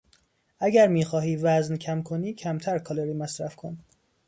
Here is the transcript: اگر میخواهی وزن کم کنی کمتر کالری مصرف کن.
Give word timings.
اگر 0.59 0.87
میخواهی 0.87 1.35
وزن 1.35 1.77
کم 1.77 2.01
کنی 2.01 2.33
کمتر 2.33 2.79
کالری 2.79 3.13
مصرف 3.13 3.55
کن. 3.55 3.77